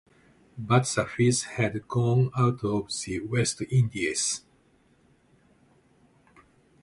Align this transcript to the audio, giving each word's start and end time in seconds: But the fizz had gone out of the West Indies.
But 0.57 0.87
the 0.95 1.05
fizz 1.05 1.43
had 1.43 1.87
gone 1.87 2.31
out 2.35 2.63
of 2.63 2.87
the 3.03 3.19
West 3.19 3.61
Indies. 3.69 4.41